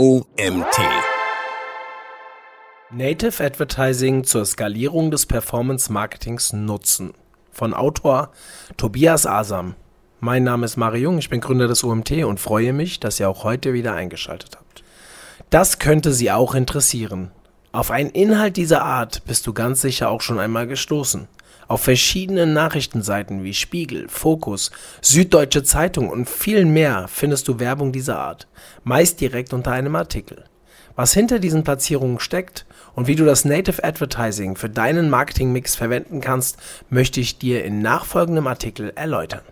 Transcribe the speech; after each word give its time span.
OMT. 0.00 0.76
Native 2.90 3.44
Advertising 3.44 4.24
zur 4.24 4.44
Skalierung 4.44 5.12
des 5.12 5.24
Performance 5.24 5.92
Marketings 5.92 6.52
nutzen. 6.52 7.14
Von 7.52 7.72
Autor 7.74 8.32
Tobias 8.76 9.24
Asam. 9.24 9.76
Mein 10.18 10.42
Name 10.42 10.64
ist 10.64 10.76
Mario 10.76 11.02
Jung, 11.04 11.18
ich 11.18 11.30
bin 11.30 11.40
Gründer 11.40 11.68
des 11.68 11.84
OMT 11.84 12.24
und 12.24 12.40
freue 12.40 12.72
mich, 12.72 12.98
dass 12.98 13.20
ihr 13.20 13.28
auch 13.28 13.44
heute 13.44 13.72
wieder 13.72 13.94
eingeschaltet 13.94 14.56
habt. 14.56 14.82
Das 15.50 15.78
könnte 15.78 16.12
Sie 16.12 16.32
auch 16.32 16.56
interessieren. 16.56 17.30
Auf 17.70 17.92
einen 17.92 18.10
Inhalt 18.10 18.56
dieser 18.56 18.82
Art 18.82 19.24
bist 19.26 19.46
du 19.46 19.52
ganz 19.52 19.80
sicher 19.80 20.10
auch 20.10 20.22
schon 20.22 20.40
einmal 20.40 20.66
gestoßen. 20.66 21.28
Auf 21.68 21.82
verschiedenen 21.82 22.52
Nachrichtenseiten 22.52 23.44
wie 23.44 23.54
Spiegel, 23.54 24.08
Fokus, 24.08 24.70
Süddeutsche 25.00 25.62
Zeitung 25.62 26.10
und 26.10 26.28
vielen 26.28 26.72
mehr 26.72 27.06
findest 27.08 27.48
du 27.48 27.58
Werbung 27.58 27.92
dieser 27.92 28.18
Art, 28.18 28.46
meist 28.82 29.20
direkt 29.20 29.52
unter 29.52 29.72
einem 29.72 29.96
Artikel. 29.96 30.44
Was 30.96 31.12
hinter 31.12 31.38
diesen 31.38 31.64
Platzierungen 31.64 32.20
steckt 32.20 32.66
und 32.94 33.08
wie 33.08 33.16
du 33.16 33.24
das 33.24 33.44
Native 33.44 33.82
Advertising 33.82 34.56
für 34.56 34.70
deinen 34.70 35.10
Marketingmix 35.10 35.74
verwenden 35.74 36.20
kannst, 36.20 36.58
möchte 36.88 37.20
ich 37.20 37.38
dir 37.38 37.64
in 37.64 37.82
nachfolgendem 37.82 38.46
Artikel 38.46 38.92
erläutern. 38.94 39.42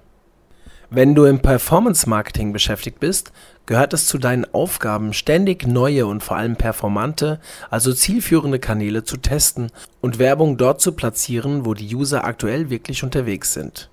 Wenn 0.94 1.14
du 1.14 1.24
im 1.24 1.40
Performance 1.40 2.06
Marketing 2.06 2.52
beschäftigt 2.52 3.00
bist, 3.00 3.32
gehört 3.64 3.94
es 3.94 4.04
zu 4.04 4.18
deinen 4.18 4.44
Aufgaben, 4.52 5.14
ständig 5.14 5.66
neue 5.66 6.04
und 6.04 6.22
vor 6.22 6.36
allem 6.36 6.56
performante, 6.56 7.40
also 7.70 7.94
zielführende 7.94 8.58
Kanäle 8.58 9.02
zu 9.02 9.16
testen 9.16 9.72
und 10.02 10.18
Werbung 10.18 10.58
dort 10.58 10.82
zu 10.82 10.92
platzieren, 10.92 11.64
wo 11.64 11.72
die 11.72 11.96
User 11.96 12.26
aktuell 12.26 12.68
wirklich 12.68 13.04
unterwegs 13.04 13.54
sind. 13.54 13.88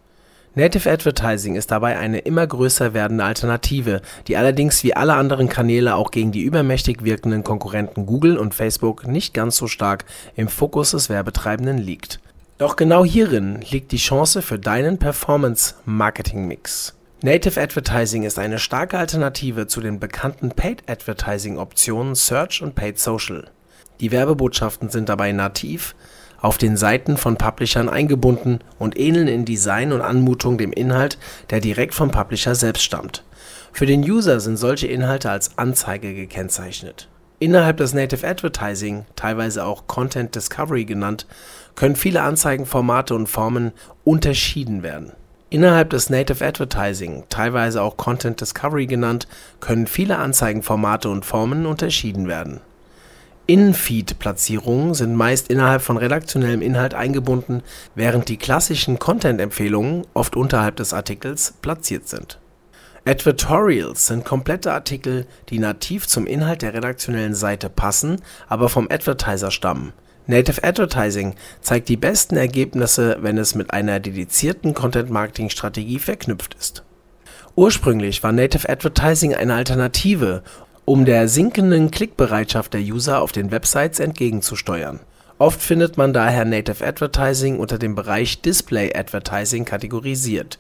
Native 0.56 0.92
Advertising 0.92 1.56
ist 1.56 1.72
dabei 1.72 1.98
eine 1.98 2.20
immer 2.20 2.46
größer 2.46 2.94
werdende 2.94 3.24
Alternative, 3.24 4.02
die 4.28 4.36
allerdings 4.36 4.84
wie 4.84 4.94
alle 4.94 5.14
anderen 5.14 5.48
Kanäle 5.48 5.96
auch 5.96 6.12
gegen 6.12 6.34
die 6.34 6.42
übermächtig 6.42 7.06
wirkenden 7.06 7.46
Konkurrenten 7.46 8.08
Google 8.08 8.38
und 8.38 8.54
Facebook 8.54 9.08
nicht 9.08 9.34
ganz 9.34 9.56
so 9.56 9.68
stark 9.68 10.04
im 10.36 10.50
Fokus 10.50 10.92
des 10.92 11.08
Werbetreibenden 11.08 11.78
liegt 11.78 12.20
doch 12.60 12.76
genau 12.76 13.06
hierin 13.06 13.62
liegt 13.72 13.94
die 13.94 13.98
Chance 13.98 14.42
für 14.42 14.60
deinen 14.60 15.00
Performance-Marketing-Mix. 15.00 16.94
Native 17.22 17.60
Advertising 17.60 18.24
ist 18.24 18.40
eine 18.40 18.60
starke 18.60 18.98
Alternative 18.98 19.68
zu 19.68 19.82
den 19.82 20.00
bekannten 20.00 20.52
Paid 20.52 20.84
Advertising-Optionen 20.90 22.16
Search 22.16 22.62
und 22.62 22.76
Paid 22.76 22.98
Social. 22.98 23.50
Die 24.00 24.12
Werbebotschaften 24.12 24.90
sind 24.90 25.10
dabei 25.10 25.34
nativ 25.34 25.96
auf 26.40 26.58
den 26.58 26.78
Seiten 26.78 27.18
von 27.18 27.36
Publishern 27.36 27.90
eingebunden 27.90 28.60
und 28.78 28.98
ähneln 28.98 29.28
in 29.28 29.44
Design 29.44 29.92
und 29.92 30.00
Anmutung 30.00 30.58
dem 30.58 30.72
Inhalt, 30.72 31.18
der 31.50 31.60
direkt 31.60 31.94
vom 31.94 32.10
Publisher 32.10 32.56
selbst 32.56 32.84
stammt. 32.84 33.26
Für 33.74 33.86
den 33.86 34.10
User 34.10 34.40
sind 34.40 34.56
solche 34.56 34.88
Inhalte 34.88 35.30
als 35.30 35.58
Anzeige 35.58 36.14
gekennzeichnet 36.14 37.10
Innerhalb 37.40 37.76
des 37.78 37.94
Native 37.94 38.26
Advertising, 38.26 39.06
teilweise 39.18 39.66
auch 39.66 39.88
Content 39.88 40.36
Discovery 40.36 40.86
genannt, 40.86 41.28
können 41.76 41.98
viele 41.98 42.22
Anzeigenformate 42.22 43.14
und 43.14 43.28
Formen 43.28 43.74
unterschieden 44.06 44.84
werden. 44.84 45.12
Innerhalb 45.50 45.90
des 45.90 46.10
Native 46.10 46.46
Advertising, 46.46 47.24
teilweise 47.30 47.82
auch 47.82 47.98
Content 47.98 48.40
Discovery 48.40 48.86
genannt, 48.86 49.28
können 49.60 49.88
viele 49.88 50.18
Anzeigenformate 50.18 51.10
und 51.10 51.26
Formen 51.26 51.66
unterschieden 51.66 52.28
werden. 52.28 52.62
In-Feed-Platzierungen 53.48 54.94
sind 54.94 55.16
meist 55.16 55.50
innerhalb 55.50 55.82
von 55.82 55.98
redaktionellem 55.98 56.62
Inhalt 56.62 56.94
eingebunden, 56.94 57.64
während 57.96 58.30
die 58.30 58.38
klassischen 58.38 59.00
Content-Empfehlungen 59.00 60.06
oft 60.14 60.36
unterhalb 60.36 60.76
des 60.76 60.94
Artikels 60.94 61.56
platziert 61.62 62.08
sind 62.08 62.38
Advertorials 63.06 64.06
sind 64.06 64.26
komplette 64.26 64.72
Artikel, 64.72 65.26
die 65.50 65.58
nativ 65.58 66.06
zum 66.08 66.28
Inhalt 66.28 66.62
der 66.62 66.76
redaktionellen 66.76 67.34
Seite 67.34 67.70
passen, 67.70 68.22
aber 68.48 68.70
vom 68.70 68.88
Advertiser 68.92 69.50
stammen. 69.50 69.94
Native 70.30 70.64
Advertising 70.64 71.34
zeigt 71.60 71.90
die 71.90 71.98
besten 71.98 72.38
Ergebnisse, 72.38 73.18
wenn 73.22 73.40
es 73.40 73.56
mit 73.56 73.74
einer 73.74 74.00
dedizierten 74.00 74.76
Content-Marketing-Strategie 74.76 75.98
verknüpft 75.98 76.54
ist. 76.54 76.84
Ursprünglich 77.56 78.22
war 78.22 78.32
Native 78.32 78.70
Advertising 78.70 79.34
eine 79.34 79.56
Alternative, 79.56 80.44
um 80.86 81.06
der 81.06 81.28
sinkenden 81.28 81.90
Klickbereitschaft 81.90 82.76
der 82.76 82.82
User 82.82 83.24
auf 83.24 83.32
den 83.32 83.50
Websites 83.50 84.00
entgegenzusteuern. 84.00 85.00
Oft 85.40 85.60
findet 85.60 85.98
man 85.98 86.14
daher 86.14 86.46
Native 86.46 86.86
Advertising 86.86 87.58
unter 87.58 87.80
dem 87.80 87.96
Bereich 87.96 88.42
Display 88.42 88.96
Advertising 88.96 89.66
kategorisiert 89.66 90.60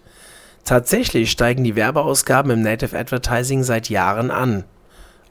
Tatsächlich 0.65 1.31
steigen 1.31 1.63
die 1.63 1.75
Werbeausgaben 1.75 2.51
im 2.51 2.61
Native 2.61 2.97
Advertising 2.97 3.63
seit 3.63 3.89
Jahren 3.89 4.29
an. 4.31 4.63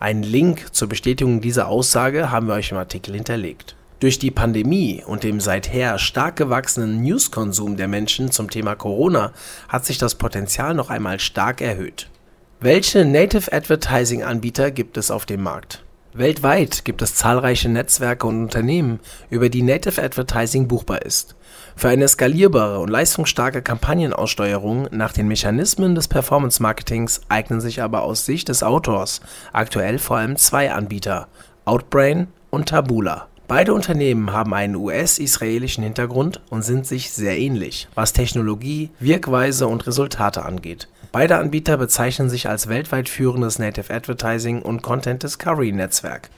Einen 0.00 0.22
Link 0.22 0.75
zur 0.75 0.88
Bestätigung 0.88 1.41
dieser 1.41 1.69
Aussage 1.69 2.31
haben 2.31 2.47
wir 2.47 2.54
euch 2.54 2.71
im 2.71 2.78
Artikel 2.78 3.15
hinterlegt. 3.15 3.77
Durch 4.00 4.20
die 4.20 4.31
Pandemie 4.31 5.03
und 5.04 5.25
dem 5.25 5.41
seither 5.41 5.98
stark 5.98 6.36
gewachsenen 6.36 7.03
Newskonsum 7.03 7.76
der 7.76 7.88
Menschen 7.88 8.31
zum 8.31 8.48
Thema 8.48 8.76
Corona 8.76 9.32
hat 9.69 9.86
sich 9.86 9.98
das 9.98 10.14
Potenzial 10.14 10.75
noch 10.75 10.88
einmal 10.88 11.19
stark 11.19 11.60
erhöht. 11.60 12.09
Welche 12.60 13.04
Native 13.04 13.53
Advertising 13.53 14.22
Anbieter 14.22 14.70
gibt 14.70 14.98
es 14.98 15.10
auf 15.10 15.26
dem 15.26 15.42
Markt? 15.42 15.82
Weltweit 16.12 16.84
gibt 16.84 17.03
es 17.03 17.16
zahlreiche 17.16 17.69
Netzwerke 17.69 18.26
und 18.26 18.41
Unternehmen, 18.41 19.00
über 19.31 19.48
die 19.48 19.62
Native 19.62 20.00
Advertising 20.00 20.69
buchbar 20.69 21.03
ist. 21.03 21.34
Für 21.76 21.88
eine 21.88 22.06
skalierbare 22.06 22.78
und 22.78 22.91
leistungsstarke 22.91 23.62
Kampagnenaussteuerung 23.62 24.88
nach 24.92 25.12
den 25.12 25.28
Mechanismen 25.28 25.94
des 25.97 26.06
Performance-Marketings 26.09 27.22
eignen 27.28 27.60
sich 27.60 27.82
aber 27.82 28.03
aus 28.03 28.25
Sicht 28.25 28.48
des 28.48 28.62
Autors 28.62 29.20
aktuell 29.53 29.98
vor 29.98 30.19
allem 30.19 30.36
zwei 30.36 30.72
Anbieter: 30.72 31.28
Outbrain 31.65 32.28
und 32.50 32.69
Taboola. 32.69 33.28
Beide 33.48 33.72
Unternehmen 33.72 34.31
haben 34.31 34.53
einen 34.53 34.76
US-israelischen 34.76 35.82
Hintergrund 35.82 36.42
und 36.50 36.60
sind 36.66 36.86
sich 36.86 37.10
sehr 37.12 37.38
ähnlich, 37.38 37.88
was 37.94 38.12
Technologie, 38.12 38.91
Wirkweise 39.00 39.66
und 39.69 39.86
Resultate 39.86 40.44
angeht. 40.44 40.86
Beide 41.12 41.38
Anbieter 41.38 41.78
bezeichnen 41.78 42.28
sich 42.28 42.47
als 42.47 42.69
weltweit 42.69 43.09
führendes 43.09 43.59
Native 43.59 43.91
Advertising 43.91 44.60
und 44.60 44.82
Content 44.82 45.22
Discovery 45.22 45.72
Netzwerk 45.72 46.28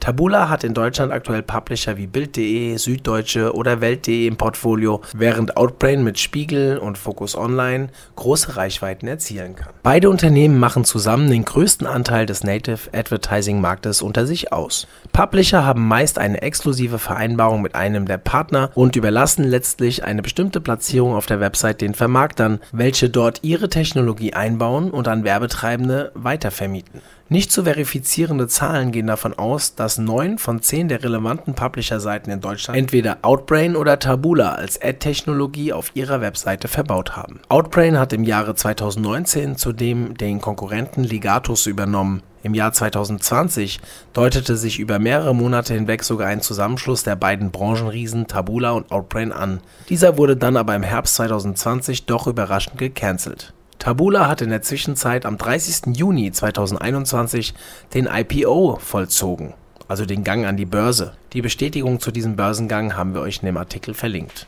Taboola 0.00 0.48
hat 0.48 0.64
in 0.64 0.74
Deutschland 0.74 1.12
aktuell 1.12 1.42
Publisher 1.42 1.96
wie 1.96 2.06
Bild.de, 2.06 2.76
Süddeutsche 2.76 3.54
oder 3.54 3.80
Welt.de 3.80 4.26
im 4.26 4.36
Portfolio, 4.36 5.00
während 5.14 5.56
Outbrain 5.56 6.04
mit 6.04 6.18
Spiegel 6.18 6.78
und 6.78 6.98
Focus 6.98 7.36
Online 7.36 7.88
große 8.16 8.56
Reichweiten 8.56 9.08
erzielen 9.08 9.56
kann. 9.56 9.72
Beide 9.82 10.10
Unternehmen 10.10 10.58
machen 10.58 10.84
zusammen 10.84 11.30
den 11.30 11.44
größten 11.44 11.86
Anteil 11.86 12.26
des 12.26 12.44
Native 12.44 12.90
Advertising 12.92 13.60
Marktes 13.60 14.02
unter 14.02 14.26
sich 14.26 14.52
aus. 14.52 14.86
Publisher 15.12 15.64
haben 15.64 15.86
meist 15.88 16.18
eine 16.18 16.42
exklusive 16.42 16.98
Vereinbarung 16.98 17.62
mit 17.62 17.74
einem 17.74 18.06
der 18.06 18.18
Partner 18.18 18.70
und 18.74 18.96
überlassen 18.96 19.44
letztlich 19.44 20.04
eine 20.04 20.22
bestimmte 20.22 20.60
Platzierung 20.60 21.14
auf 21.14 21.26
der 21.26 21.40
Website 21.40 21.80
den 21.80 21.94
Vermarktern, 21.94 22.60
welche 22.72 23.10
dort 23.10 23.40
ihre 23.42 23.68
Technologie 23.68 24.34
einbauen 24.34 24.90
und 24.90 25.08
an 25.08 25.24
Werbetreibende 25.24 26.12
weitervermieten. 26.14 27.00
Nicht 27.28 27.50
zu 27.50 27.64
verifizierende 27.64 28.46
Zahlen 28.46 28.92
gehen 28.92 29.08
davon 29.08 29.34
aus, 29.34 29.74
dass 29.74 29.98
neun 29.98 30.38
von 30.38 30.62
zehn 30.62 30.86
der 30.86 31.02
relevanten 31.02 31.54
Publisher-Seiten 31.54 32.30
in 32.30 32.40
Deutschland 32.40 32.78
entweder 32.78 33.18
Outbrain 33.22 33.74
oder 33.74 33.98
Taboola 33.98 34.52
als 34.52 34.80
Ad-Technologie 34.80 35.72
auf 35.72 35.90
ihrer 35.94 36.20
Webseite 36.20 36.68
verbaut 36.68 37.16
haben. 37.16 37.40
Outbrain 37.48 37.98
hat 37.98 38.12
im 38.12 38.22
Jahre 38.22 38.54
2019 38.54 39.56
zudem 39.56 40.16
den 40.16 40.40
Konkurrenten 40.40 41.02
Ligatus 41.02 41.66
übernommen. 41.66 42.22
Im 42.44 42.54
Jahr 42.54 42.72
2020 42.72 43.80
deutete 44.12 44.56
sich 44.56 44.78
über 44.78 45.00
mehrere 45.00 45.34
Monate 45.34 45.74
hinweg 45.74 46.04
sogar 46.04 46.28
ein 46.28 46.42
Zusammenschluss 46.42 47.02
der 47.02 47.16
beiden 47.16 47.50
Branchenriesen 47.50 48.28
Taboola 48.28 48.70
und 48.70 48.92
Outbrain 48.92 49.32
an. 49.32 49.58
Dieser 49.88 50.16
wurde 50.16 50.36
dann 50.36 50.56
aber 50.56 50.76
im 50.76 50.84
Herbst 50.84 51.16
2020 51.16 52.06
doch 52.06 52.28
überraschend 52.28 52.78
gecancelt 52.78 53.52
Taboola 53.78 54.28
hat 54.28 54.42
in 54.42 54.50
der 54.50 54.62
Zwischenzeit 54.62 55.26
am 55.26 55.38
30. 55.38 55.96
Juni 55.96 56.32
2021 56.32 57.54
den 57.94 58.06
IPO 58.06 58.78
vollzogen, 58.80 59.54
also 59.88 60.06
den 60.06 60.24
Gang 60.24 60.46
an 60.46 60.56
die 60.56 60.64
Börse. 60.64 61.14
Die 61.32 61.42
Bestätigung 61.42 62.00
zu 62.00 62.10
diesem 62.10 62.36
Börsengang 62.36 62.96
haben 62.96 63.14
wir 63.14 63.20
euch 63.20 63.38
in 63.42 63.46
dem 63.46 63.56
Artikel 63.56 63.94
verlinkt 63.94 64.46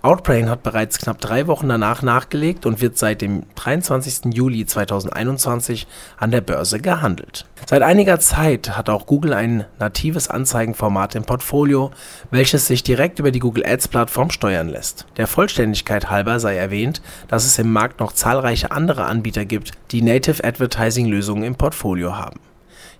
Outbrain 0.00 0.48
hat 0.48 0.62
bereits 0.62 0.98
knapp 0.98 1.20
drei 1.20 1.46
Wochen 1.48 1.68
danach 1.68 2.02
nachgelegt 2.02 2.66
und 2.66 2.80
wird 2.80 2.96
seit 2.96 3.20
dem 3.20 3.42
23. 3.56 4.32
Juli 4.32 4.64
2021 4.64 5.86
an 6.16 6.30
der 6.30 6.40
Börse 6.40 6.78
gehandelt. 6.78 7.46
Seit 7.66 7.82
einiger 7.82 8.20
Zeit 8.20 8.76
hat 8.76 8.88
auch 8.90 9.06
Google 9.06 9.34
ein 9.34 9.64
natives 9.78 10.28
Anzeigenformat 10.28 11.16
im 11.16 11.24
Portfolio, 11.24 11.90
welches 12.30 12.66
sich 12.66 12.82
direkt 12.82 13.18
über 13.18 13.32
die 13.32 13.40
Google 13.40 13.66
Ads 13.66 13.88
Plattform 13.88 14.30
steuern 14.30 14.68
lässt. 14.68 15.06
Der 15.16 15.26
Vollständigkeit 15.26 16.10
halber 16.10 16.38
sei 16.38 16.56
erwähnt, 16.56 17.02
dass 17.26 17.44
es 17.44 17.58
im 17.58 17.72
Markt 17.72 17.98
noch 17.98 18.12
zahlreiche 18.12 18.70
andere 18.70 19.06
Anbieter 19.06 19.44
gibt, 19.44 19.72
die 19.90 20.02
Native 20.02 20.44
Advertising 20.44 21.06
Lösungen 21.06 21.42
im 21.42 21.56
Portfolio 21.56 22.16
haben. 22.16 22.40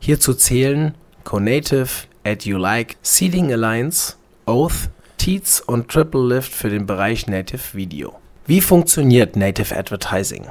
Hierzu 0.01 0.35
zählen 0.35 0.95
Conative, 1.25 1.89
AdUlike, 2.25 2.97
Seeding 3.03 3.53
Alliance, 3.53 4.15
Oath, 4.47 4.91
Teats 5.19 5.61
und 5.61 5.89
Triple 5.89 6.27
Lift 6.27 6.55
für 6.55 6.71
den 6.71 6.87
Bereich 6.87 7.27
Native 7.27 7.75
Video. 7.75 8.15
Wie 8.47 8.63
funktioniert 8.63 9.37
Native 9.37 9.77
Advertising? 9.77 10.47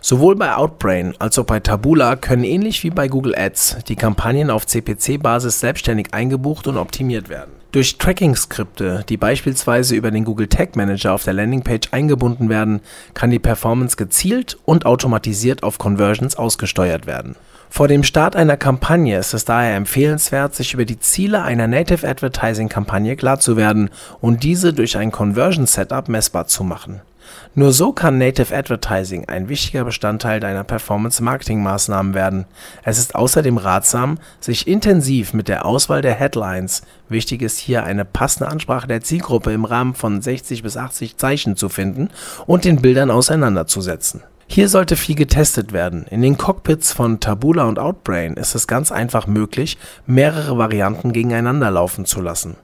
Sowohl 0.00 0.36
bei 0.36 0.54
Outbrain 0.54 1.14
als 1.18 1.38
auch 1.38 1.44
bei 1.44 1.60
Taboola 1.60 2.16
können 2.16 2.44
ähnlich 2.44 2.84
wie 2.84 2.90
bei 2.90 3.08
Google 3.08 3.34
Ads 3.36 3.78
die 3.88 3.96
Kampagnen 3.96 4.50
auf 4.50 4.66
CPC-Basis 4.66 5.60
selbstständig 5.60 6.14
eingebucht 6.14 6.68
und 6.68 6.78
optimiert 6.78 7.28
werden. 7.28 7.50
Durch 7.72 7.98
Tracking-Skripte, 7.98 9.04
die 9.08 9.18
beispielsweise 9.18 9.94
über 9.94 10.10
den 10.10 10.24
Google 10.24 10.46
Tag 10.46 10.76
Manager 10.76 11.12
auf 11.12 11.24
der 11.24 11.34
Landingpage 11.34 11.88
eingebunden 11.90 12.48
werden, 12.48 12.80
kann 13.12 13.30
die 13.30 13.38
Performance 13.38 13.96
gezielt 13.96 14.56
und 14.64 14.86
automatisiert 14.86 15.64
auf 15.64 15.76
Conversions 15.76 16.36
ausgesteuert 16.36 17.06
werden. 17.06 17.36
Vor 17.70 17.86
dem 17.86 18.02
Start 18.02 18.34
einer 18.34 18.56
Kampagne 18.56 19.18
ist 19.18 19.34
es 19.34 19.44
daher 19.44 19.76
empfehlenswert, 19.76 20.54
sich 20.54 20.74
über 20.74 20.84
die 20.84 20.98
Ziele 20.98 21.42
einer 21.42 21.66
Native 21.66 22.08
Advertising 22.08 22.68
Kampagne 22.68 23.14
klar 23.14 23.38
zu 23.38 23.56
werden 23.56 23.90
und 24.20 24.42
diese 24.42 24.72
durch 24.72 24.96
ein 24.96 25.12
Conversion 25.12 25.66
Setup 25.66 26.08
messbar 26.08 26.46
zu 26.46 26.64
machen. 26.64 27.02
Nur 27.54 27.72
so 27.72 27.92
kann 27.92 28.18
Native 28.18 28.56
Advertising 28.56 29.26
ein 29.28 29.48
wichtiger 29.48 29.84
Bestandteil 29.84 30.40
deiner 30.40 30.64
Performance-Marketing-Maßnahmen 30.64 32.14
werden. 32.14 32.46
Es 32.84 32.98
ist 32.98 33.14
außerdem 33.14 33.58
ratsam, 33.58 34.18
sich 34.40 34.66
intensiv 34.66 35.34
mit 35.34 35.48
der 35.48 35.66
Auswahl 35.66 36.00
der 36.00 36.14
Headlines 36.14 36.82
(wichtig 37.08 37.42
ist 37.42 37.58
hier 37.58 37.84
eine 37.84 38.04
passende 38.06 38.48
Ansprache 38.48 38.88
der 38.88 39.02
Zielgruppe 39.02 39.52
im 39.52 39.66
Rahmen 39.66 39.94
von 39.94 40.22
60 40.22 40.62
bis 40.62 40.76
80 40.76 41.16
Zeichen 41.16 41.54
zu 41.54 41.68
finden) 41.68 42.08
und 42.46 42.64
den 42.64 42.80
Bildern 42.80 43.10
auseinanderzusetzen. 43.10 44.22
Hier 44.48 44.68
sollte 44.68 44.96
viel 44.96 45.14
getestet 45.14 45.72
werden. 45.72 46.06
In 46.10 46.22
den 46.22 46.36
Cockpits 46.36 46.92
von 46.92 47.20
Taboola 47.20 47.64
und 47.64 47.78
Outbrain 47.78 48.34
ist 48.34 48.54
es 48.54 48.66
ganz 48.66 48.90
einfach 48.90 49.26
möglich, 49.26 49.78
mehrere 50.06 50.58
Varianten 50.58 51.12
gegeneinander 51.12 51.70
laufen 51.70 52.06
zu 52.06 52.20
lassen 52.20 52.56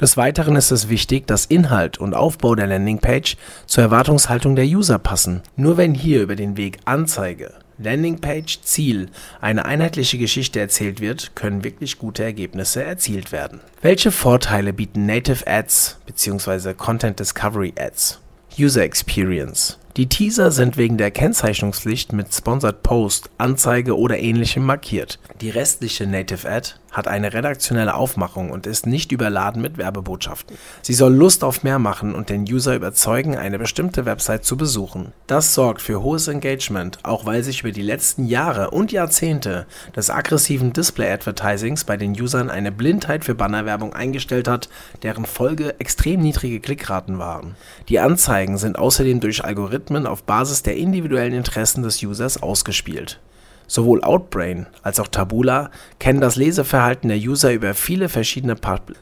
des 0.00 0.16
Weiteren 0.16 0.56
ist 0.56 0.70
es 0.70 0.88
wichtig, 0.88 1.26
dass 1.26 1.46
Inhalt 1.46 1.98
und 1.98 2.14
Aufbau 2.14 2.54
der 2.54 2.66
Landingpage 2.66 3.36
zur 3.66 3.84
Erwartungshaltung 3.84 4.56
der 4.56 4.66
User 4.66 4.98
passen. 4.98 5.42
Nur 5.56 5.76
wenn 5.76 5.94
hier 5.94 6.22
über 6.22 6.36
den 6.36 6.56
Weg 6.56 6.78
Anzeige, 6.84 7.52
Landingpage, 7.78 8.60
Ziel 8.62 9.08
eine 9.40 9.64
einheitliche 9.64 10.18
Geschichte 10.18 10.60
erzählt 10.60 11.00
wird, 11.00 11.36
können 11.36 11.64
wirklich 11.64 11.98
gute 11.98 12.24
Ergebnisse 12.24 12.82
erzielt 12.82 13.32
werden. 13.32 13.60
Welche 13.82 14.12
Vorteile 14.12 14.72
bieten 14.72 15.06
Native 15.06 15.46
Ads 15.46 15.98
bzw. 16.06 16.74
Content 16.74 17.18
Discovery 17.20 17.74
Ads? 17.78 18.20
User 18.58 18.82
Experience 18.82 19.78
die 19.96 20.08
Teaser 20.08 20.50
sind 20.50 20.76
wegen 20.76 20.98
der 20.98 21.10
Kennzeichnungspflicht 21.10 22.12
mit 22.12 22.34
Sponsored 22.34 22.82
Post, 22.82 23.30
Anzeige 23.38 23.96
oder 23.96 24.18
ähnlichem 24.18 24.64
markiert. 24.64 25.18
Die 25.40 25.48
restliche 25.48 26.06
Native 26.06 26.46
Ad 26.48 26.74
hat 26.92 27.08
eine 27.08 27.32
redaktionelle 27.32 27.94
Aufmachung 27.94 28.50
und 28.50 28.66
ist 28.66 28.86
nicht 28.86 29.12
überladen 29.12 29.60
mit 29.60 29.76
Werbebotschaften. 29.78 30.56
Sie 30.82 30.94
soll 30.94 31.14
Lust 31.14 31.44
auf 31.44 31.62
mehr 31.62 31.78
machen 31.78 32.14
und 32.14 32.30
den 32.30 32.42
User 32.42 32.74
überzeugen, 32.74 33.36
eine 33.36 33.58
bestimmte 33.58 34.06
Website 34.06 34.44
zu 34.44 34.56
besuchen. 34.56 35.12
Das 35.26 35.54
sorgt 35.54 35.82
für 35.82 36.02
hohes 36.02 36.28
Engagement, 36.28 36.98
auch 37.02 37.26
weil 37.26 37.42
sich 37.42 37.60
über 37.60 37.72
die 37.72 37.82
letzten 37.82 38.26
Jahre 38.26 38.70
und 38.70 38.92
Jahrzehnte 38.92 39.66
des 39.94 40.10
aggressiven 40.10 40.72
Display-Advertisings 40.72 41.84
bei 41.84 41.96
den 41.96 42.12
Usern 42.20 42.50
eine 42.50 42.72
Blindheit 42.72 43.24
für 43.24 43.34
Bannerwerbung 43.34 43.92
eingestellt 43.92 44.48
hat, 44.48 44.68
deren 45.02 45.26
Folge 45.26 45.78
extrem 45.78 46.20
niedrige 46.20 46.60
Klickraten 46.60 47.18
waren. 47.18 47.56
Die 47.88 48.00
Anzeigen 48.00 48.56
sind 48.58 48.78
außerdem 48.78 49.20
durch 49.20 49.44
Algorithmen 49.44 50.06
auf 50.06 50.22
Basis 50.22 50.62
der 50.62 50.76
individuellen 50.76 51.34
Interessen 51.34 51.82
des 51.82 52.02
Users 52.02 52.42
ausgespielt 52.42 53.20
Sowohl 53.66 54.02
Outbrain 54.02 54.66
als 54.82 55.00
auch 55.00 55.08
Taboola 55.08 55.70
kennen 55.98 56.20
das 56.20 56.36
Leseverhalten 56.36 57.08
der 57.08 57.18
User 57.18 57.52
über 57.52 57.74
viele 57.74 58.08
verschiedene 58.08 58.54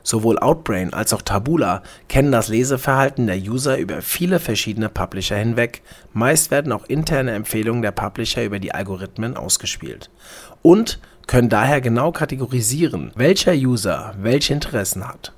Sowohl 0.03 0.39
Outbrain 0.39 0.93
als 0.93 1.13
auch 1.13 1.23
Taboola 1.23 1.83
kennen 2.09 2.33
das 2.33 2.49
Leseverhalten 2.49 3.27
der 3.27 3.37
User 3.37 3.77
über 3.79 4.01
viele 4.01 4.41
verschiedene 4.41 4.89
Publisher 4.89 5.37
hinweg, 5.37 5.83
meist 6.13 6.51
werden 6.51 6.73
auch 6.73 6.87
interne 6.87 7.33
Empfehlungen 7.33 7.83
der 7.83 7.93
Publisher 7.93 8.45
über 8.45 8.59
die 8.59 8.73
Algorithmen 8.73 9.37
ausgespielt 9.37 10.11
und 10.63 10.99
können 11.27 11.49
daher 11.49 11.81
genau 11.81 12.13
kategorisieren, 12.13 13.11
welcher 13.15 13.55
User 13.55 14.15
welche 14.19 14.55
Interessen 14.55 15.07
hat 15.07 15.33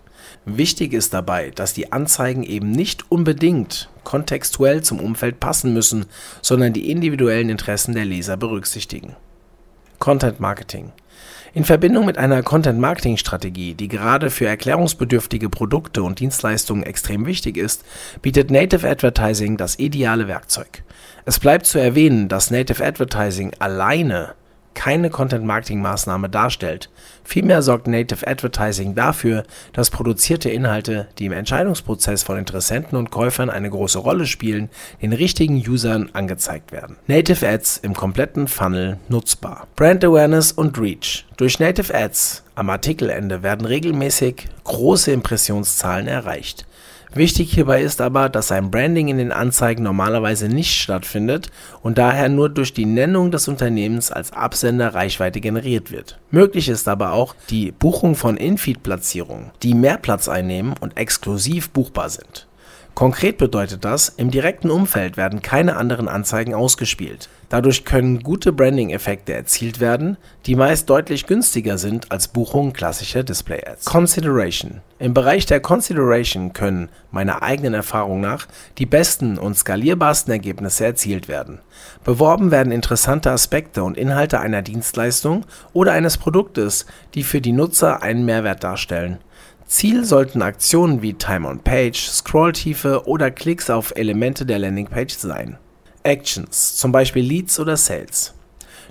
Wichtig 0.46 0.92
ist 0.92 1.12
dabei, 1.12 1.50
dass 1.50 1.74
die 1.74 1.92
Anzeigen 1.92 2.42
eben 2.42 2.70
nicht 2.70 3.10
unbedingt 3.10 3.90
kontextuell 4.04 4.82
zum 4.82 5.00
Umfeld 5.00 5.40
passen 5.40 5.74
müssen, 5.74 6.06
sondern 6.40 6.72
die 6.72 6.90
individuellen 6.90 7.50
Interessen 7.50 7.94
der 7.94 8.04
Leser 8.04 8.36
berücksichtigen. 8.36 9.16
Content 9.98 10.40
Marketing 10.40 10.92
in 11.56 11.64
Verbindung 11.64 12.04
mit 12.04 12.18
einer 12.18 12.42
Content-Marketing-Strategie, 12.42 13.72
die 13.72 13.88
gerade 13.88 14.28
für 14.28 14.46
erklärungsbedürftige 14.46 15.48
Produkte 15.48 16.02
und 16.02 16.20
Dienstleistungen 16.20 16.82
extrem 16.82 17.24
wichtig 17.24 17.56
ist, 17.56 17.82
bietet 18.20 18.50
Native 18.50 18.86
Advertising 18.86 19.56
das 19.56 19.78
ideale 19.78 20.28
Werkzeug. 20.28 20.82
Es 21.24 21.38
bleibt 21.38 21.64
zu 21.64 21.78
erwähnen, 21.78 22.28
dass 22.28 22.50
Native 22.50 22.84
Advertising 22.84 23.52
alleine 23.58 24.34
keine 24.76 25.10
Content-Marketing-Maßnahme 25.10 26.28
darstellt. 26.28 26.90
Vielmehr 27.24 27.62
sorgt 27.62 27.88
Native 27.88 28.24
Advertising 28.24 28.94
dafür, 28.94 29.42
dass 29.72 29.90
produzierte 29.90 30.50
Inhalte, 30.50 31.08
die 31.18 31.26
im 31.26 31.32
Entscheidungsprozess 31.32 32.22
von 32.22 32.38
Interessenten 32.38 32.96
und 32.96 33.10
Käufern 33.10 33.50
eine 33.50 33.70
große 33.70 33.98
Rolle 33.98 34.26
spielen, 34.26 34.68
den 35.02 35.12
richtigen 35.12 35.56
Usern 35.56 36.10
angezeigt 36.12 36.70
werden. 36.70 36.96
Native 37.08 37.48
Ads 37.48 37.78
im 37.78 37.94
kompletten 37.94 38.46
Funnel 38.46 38.98
nutzbar. 39.08 39.66
Brand 39.74 40.04
Awareness 40.04 40.52
und 40.52 40.78
Reach. 40.78 41.26
Durch 41.36 41.58
Native 41.58 41.92
Ads 41.92 42.44
am 42.54 42.70
Artikelende 42.70 43.42
werden 43.42 43.66
regelmäßig 43.66 44.46
große 44.64 45.10
Impressionszahlen 45.10 46.06
erreicht. 46.06 46.66
Wichtig 47.14 47.52
hierbei 47.52 47.82
ist 47.82 48.00
aber, 48.00 48.28
dass 48.28 48.52
ein 48.52 48.70
Branding 48.70 49.08
in 49.08 49.18
den 49.18 49.32
Anzeigen 49.32 49.82
normalerweise 49.82 50.48
nicht 50.48 50.74
stattfindet 50.74 51.50
und 51.82 51.98
daher 51.98 52.28
nur 52.28 52.48
durch 52.48 52.74
die 52.74 52.84
Nennung 52.84 53.30
des 53.30 53.48
Unternehmens 53.48 54.10
als 54.10 54.32
Absender 54.32 54.94
Reichweite 54.94 55.40
generiert 55.40 55.90
wird. 55.90 56.18
Möglich 56.30 56.68
ist 56.68 56.88
aber 56.88 57.12
auch 57.12 57.34
die 57.48 57.72
Buchung 57.72 58.16
von 58.16 58.36
In-Feed-Platzierungen, 58.36 59.50
die 59.62 59.74
mehr 59.74 59.96
Platz 59.96 60.28
einnehmen 60.28 60.74
und 60.80 60.96
exklusiv 60.96 61.70
buchbar 61.70 62.10
sind 62.10 62.46
Konkret 62.96 63.36
bedeutet 63.36 63.84
das, 63.84 64.08
im 64.08 64.30
direkten 64.30 64.70
Umfeld 64.70 65.18
werden 65.18 65.42
keine 65.42 65.76
anderen 65.76 66.08
Anzeigen 66.08 66.54
ausgespielt. 66.54 67.28
Dadurch 67.48 67.84
können 67.84 68.22
gute 68.22 68.52
Branding-Effekte 68.52 69.32
erzielt 69.32 69.78
werden, 69.80 70.16
die 70.46 70.56
meist 70.56 70.90
deutlich 70.90 71.26
günstiger 71.26 71.78
sind 71.78 72.10
als 72.10 72.28
Buchungen 72.28 72.72
klassischer 72.72 73.22
Display-Ads. 73.22 73.84
Consideration 73.84 74.80
Im 74.98 75.14
Bereich 75.14 75.46
der 75.46 75.60
Consideration 75.60 76.52
können, 76.52 76.88
meiner 77.10 77.42
eigenen 77.42 77.74
Erfahrung 77.74 78.20
nach, 78.20 78.46
die 78.78 78.86
besten 78.86 79.38
und 79.38 79.56
skalierbarsten 79.56 80.32
Ergebnisse 80.32 80.84
erzielt 80.84 81.28
werden. 81.28 81.60
Beworben 82.04 82.50
werden 82.50 82.72
interessante 82.72 83.30
Aspekte 83.30 83.84
und 83.84 83.96
Inhalte 83.96 84.40
einer 84.40 84.62
Dienstleistung 84.62 85.44
oder 85.72 85.92
eines 85.92 86.18
Produktes, 86.18 86.86
die 87.14 87.22
für 87.22 87.40
die 87.40 87.52
Nutzer 87.52 88.02
einen 88.02 88.24
Mehrwert 88.24 88.64
darstellen 88.64 89.18
Ziel 89.66 90.04
sollten 90.04 90.42
Aktionen 90.42 91.02
wie 91.02 91.14
Time 91.14 91.48
on 91.48 91.58
Page, 91.58 91.98
Scrolltiefe 91.98 93.06
oder 93.06 93.32
Klicks 93.32 93.68
auf 93.68 93.92
Elemente 93.96 94.46
der 94.46 94.60
Landingpage 94.60 95.14
sein. 95.14 95.58
Actions, 96.06 96.76
zum 96.76 96.92
Beispiel 96.92 97.24
Leads 97.24 97.58
oder 97.58 97.76
Sales. 97.76 98.34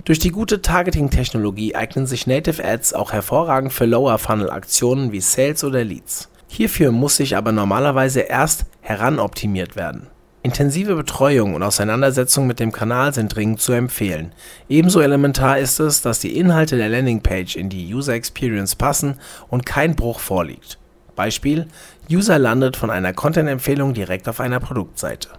Durch 0.04 0.18
die 0.18 0.30
gute 0.30 0.62
Targeting-Technologie 0.62 1.74
eignen 1.74 2.06
sich 2.06 2.26
Native 2.26 2.64
Ads 2.64 2.92
auch 2.94 3.12
hervorragend 3.12 3.72
für 3.72 3.86
Lower-Funnel-Aktionen 3.86 5.10
wie 5.10 5.20
Sales 5.20 5.64
oder 5.64 5.82
Leads. 5.82 6.28
Hierfür 6.48 6.92
muss 6.92 7.16
sich 7.16 7.36
aber 7.36 7.50
normalerweise 7.52 8.20
erst 8.20 8.66
heranoptimiert 8.82 9.74
werden 9.74 10.08
Intensive 10.46 10.94
Betreuung 10.94 11.54
und 11.54 11.64
Auseinandersetzung 11.64 12.46
mit 12.46 12.60
dem 12.60 12.70
Kanal 12.70 13.12
sind 13.12 13.34
dringend 13.34 13.60
zu 13.60 13.72
empfehlen. 13.72 14.30
Ebenso 14.68 15.00
elementar 15.00 15.58
ist 15.58 15.80
es, 15.80 16.02
dass 16.02 16.20
die 16.20 16.38
Inhalte 16.38 16.76
der 16.76 16.88
Landingpage 16.88 17.56
in 17.56 17.68
die 17.68 17.92
User 17.92 18.12
Experience 18.12 18.76
passen 18.76 19.18
und 19.48 19.66
kein 19.66 19.96
Bruch 19.96 20.20
vorliegt. 20.20 20.78
Beispiel: 21.16 21.66
User 22.08 22.38
landet 22.38 22.76
von 22.76 22.90
einer 22.90 23.12
Content-Empfehlung 23.12 23.92
direkt 23.92 24.28
auf 24.28 24.38
einer 24.38 24.60
Produktseite. 24.60 25.30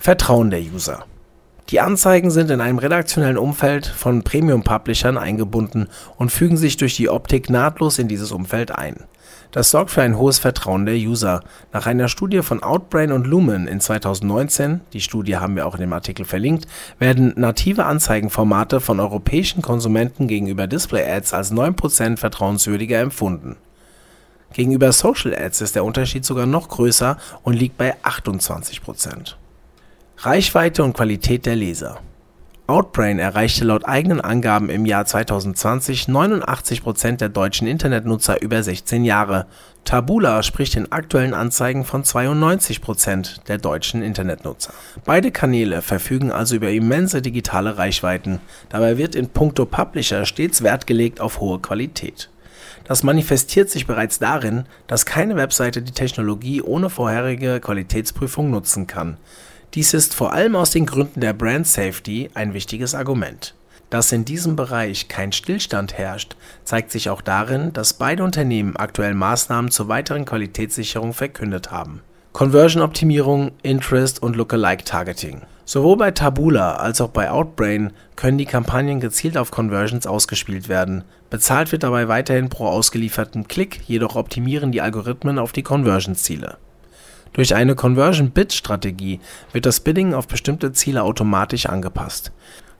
Vertrauen 0.00 0.50
der 0.50 0.60
User 0.60 1.04
Die 1.68 1.78
Anzeigen 1.78 2.32
sind 2.32 2.50
in 2.50 2.60
einem 2.60 2.78
redaktionellen 2.78 3.38
Umfeld 3.38 3.86
von 3.86 4.24
Premium-Publishern 4.24 5.16
eingebunden 5.16 5.88
und 6.16 6.32
fügen 6.32 6.56
sich 6.56 6.76
durch 6.76 6.96
die 6.96 7.08
Optik 7.08 7.50
nahtlos 7.50 7.98
in 7.98 8.08
dieses 8.08 8.32
Umfeld 8.32 8.76
ein 8.76 8.96
das 9.52 9.72
sorgt 9.72 9.90
für 9.90 10.02
ein 10.02 10.16
hohes 10.16 10.38
Vertrauen 10.38 10.86
der 10.86 10.94
User. 10.94 11.42
Nach 11.72 11.86
einer 11.86 12.08
Studie 12.08 12.42
von 12.42 12.62
Outbrain 12.62 13.10
und 13.10 13.26
Lumen 13.26 13.66
in 13.66 13.80
2019 13.80 14.80
(die 14.92 15.00
Studie 15.00 15.38
haben 15.38 15.56
wir 15.56 15.66
auch 15.66 15.74
in 15.74 15.80
dem 15.80 15.92
Artikel 15.92 16.24
verlinkt) 16.24 16.66
werden 17.00 17.34
native 17.36 17.84
Anzeigenformate 17.84 18.80
von 18.80 19.00
europäischen 19.00 19.60
Konsumenten 19.60 20.28
gegenüber 20.28 20.68
Display-Ads 20.68 21.34
als 21.34 21.52
9% 21.52 22.16
vertrauenswürdiger 22.16 23.00
empfunden. 23.00 23.56
Gegenüber 24.52 24.92
Social 24.92 25.34
Ads 25.34 25.60
ist 25.62 25.74
der 25.74 25.84
Unterschied 25.84 26.24
sogar 26.24 26.46
noch 26.46 26.68
größer 26.68 27.16
und 27.42 27.54
liegt 27.54 27.76
bei 27.76 27.96
28 28.02 28.80
Reichweite 30.22 30.84
und 30.84 30.92
Qualität 30.92 31.46
der 31.46 31.56
Leser 31.56 31.98
Outbrain 32.66 33.18
erreichte 33.18 33.64
laut 33.64 33.86
eigenen 33.86 34.20
Angaben 34.20 34.68
im 34.68 34.84
Jahr 34.84 35.06
2020 35.06 36.08
89 36.08 36.82
Prozent 36.82 37.22
der 37.22 37.30
deutschen 37.30 37.66
Internetnutzer 37.66 38.42
über 38.42 38.62
16 38.62 39.06
Jahre. 39.06 39.46
Taboola 39.86 40.42
spricht 40.42 40.76
in 40.76 40.92
aktuellen 40.92 41.32
Anzeigen 41.32 41.86
von 41.86 42.04
92 42.04 42.82
Prozent 42.82 43.48
der 43.48 43.56
deutschen 43.56 44.02
Internetnutzer. 44.02 44.74
Beide 45.06 45.30
Kanäle 45.30 45.80
verfügen 45.80 46.30
also 46.30 46.54
über 46.54 46.70
immense 46.70 47.22
digitale 47.22 47.78
Reichweiten. 47.78 48.40
Dabei 48.68 48.98
wird 48.98 49.14
in 49.14 49.30
puncto 49.30 49.64
Publisher 49.64 50.26
stets 50.26 50.62
Wert 50.62 50.86
gelegt 50.86 51.22
auf 51.22 51.40
hohe 51.40 51.60
Qualität. 51.60 52.28
Das 52.84 53.02
manifestiert 53.02 53.70
sich 53.70 53.86
bereits 53.86 54.18
darin, 54.18 54.64
dass 54.86 55.06
keine 55.06 55.36
Webseite 55.36 55.80
die 55.80 55.92
Technologie 55.92 56.60
ohne 56.60 56.90
vorherige 56.90 57.58
Qualitätsprüfung 57.58 58.50
nutzen 58.50 58.86
kann. 58.86 59.16
Dies 59.74 59.94
ist 59.94 60.14
vor 60.14 60.32
allem 60.32 60.56
aus 60.56 60.72
den 60.72 60.84
Gründen 60.84 61.20
der 61.20 61.32
Brand 61.32 61.64
Safety 61.64 62.28
ein 62.34 62.54
wichtiges 62.54 62.92
Argument. 62.92 63.54
Dass 63.88 64.10
in 64.10 64.24
diesem 64.24 64.56
Bereich 64.56 65.06
kein 65.06 65.30
Stillstand 65.30 65.96
herrscht, 65.96 66.34
zeigt 66.64 66.90
sich 66.90 67.08
auch 67.08 67.22
darin, 67.22 67.72
dass 67.72 67.92
beide 67.92 68.24
Unternehmen 68.24 68.76
aktuell 68.76 69.14
Maßnahmen 69.14 69.70
zur 69.70 69.86
weiteren 69.86 70.24
Qualitätssicherung 70.24 71.12
verkündet 71.12 71.70
haben. 71.70 72.00
Conversion-Optimierung, 72.32 73.52
Interest 73.62 74.20
und 74.20 74.34
Lookalike-Targeting. 74.34 75.42
Sowohl 75.64 75.96
bei 75.96 76.10
Taboola 76.10 76.74
als 76.74 77.00
auch 77.00 77.10
bei 77.10 77.30
Outbrain 77.30 77.92
können 78.16 78.38
die 78.38 78.46
Kampagnen 78.46 78.98
gezielt 78.98 79.36
auf 79.36 79.52
Conversions 79.52 80.04
ausgespielt 80.04 80.68
werden. 80.68 81.04
Bezahlt 81.30 81.70
wird 81.70 81.84
dabei 81.84 82.08
weiterhin 82.08 82.48
pro 82.48 82.66
ausgelieferten 82.66 83.46
Klick, 83.46 83.82
jedoch 83.86 84.16
optimieren 84.16 84.72
die 84.72 84.80
Algorithmen 84.80 85.38
auf 85.38 85.52
die 85.52 85.62
Conversion-Ziele 85.62 86.58
durch 87.32 87.54
eine 87.54 87.74
Conversion-Bid-Strategie 87.74 89.20
wird 89.52 89.66
das 89.66 89.80
Bidding 89.80 90.14
auf 90.14 90.26
bestimmte 90.26 90.72
Ziele 90.72 91.02
automatisch 91.02 91.66
angepasst. 91.66 92.32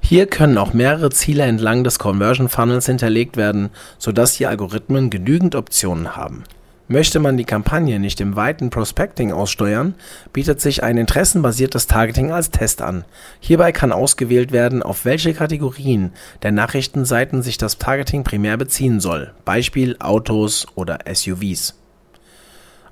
Hier 0.03 0.27
können 0.27 0.59
auch 0.59 0.73
mehrere 0.73 1.11
Ziele 1.11 1.45
entlang 1.45 1.85
des 1.85 1.99
Conversion-Funnels 1.99 2.87
hinterlegt 2.87 3.37
werden, 3.37 3.71
sodass 3.99 4.37
die 4.37 4.47
Algorithmen 4.47 5.11
genügend 5.11 5.55
Optionen 5.55 6.17
haben. 6.17 6.45
Möchte 6.89 7.21
man 7.21 7.37
die 7.37 7.45
Kampagne 7.45 8.01
nicht 8.01 8.21
im 8.21 8.35
weiten 8.35 8.71
Prospecting 8.71 9.31
aussteuern, 9.31 9.95
bietet 10.33 10.61
sich 10.61 10.83
ein 10.83 10.97
interessenbasiertes 10.97 11.87
Targeting 11.87 12.33
als 12.33 12.51
Test 12.51 12.83
an. 12.83 13.05
Hierbei 13.39 13.71
kann 13.71 13.93
ausgewählt 13.93 14.51
werden, 14.51 14.83
auf 14.83 15.05
welche 15.05 15.33
Kategorien 15.33 16.11
der 16.43 16.51
Nachrichtenseiten 16.51 17.43
sich 17.43 17.59
das 17.59 17.79
Targeting 17.79 18.25
primär 18.25 18.57
beziehen 18.57 18.99
soll, 18.99 19.33
Beispiel 19.45 19.95
Autos 20.01 20.67
oder 20.75 20.99
SUVs 21.09 21.80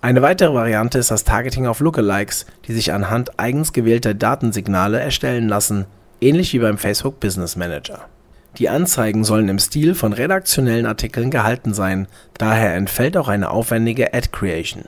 eine 0.00 0.22
weitere 0.22 0.54
Variante 0.54 0.98
ist 0.98 1.10
das 1.10 1.24
Targeting 1.24 1.66
auf 1.66 1.80
Lookalikes, 1.80 2.46
die 2.66 2.72
sich 2.72 2.92
anhand 2.92 3.38
eigens 3.40 3.72
gewählter 3.72 4.14
Datensignale 4.14 5.00
erstellen 5.00 5.48
lassen, 5.48 5.86
ähnlich 6.20 6.52
wie 6.52 6.60
beim 6.60 6.78
Facebook 6.78 7.18
Business 7.18 7.56
Manager. 7.56 8.06
Die 8.58 8.68
Anzeigen 8.68 9.24
sollen 9.24 9.48
im 9.48 9.58
Stil 9.58 9.94
von 9.94 10.12
redaktionellen 10.12 10.86
Artikeln 10.86 11.30
gehalten 11.30 11.74
sein, 11.74 12.06
daher 12.38 12.74
entfällt 12.74 13.16
auch 13.16 13.28
eine 13.28 13.50
aufwendige 13.50 14.14
Ad 14.14 14.28
Creation. 14.30 14.84